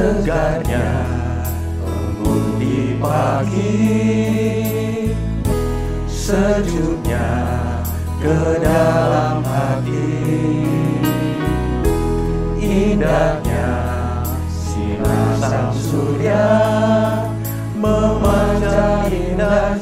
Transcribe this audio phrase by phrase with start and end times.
[0.00, 0.88] segarnya
[1.84, 3.76] embun di pagi
[6.08, 7.28] sejuknya
[8.16, 10.16] ke dalam hati.
[12.56, 13.72] Indahnya
[14.48, 16.48] sinar sang surya
[17.76, 19.76] memancar indah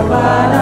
[0.00, 0.59] korban.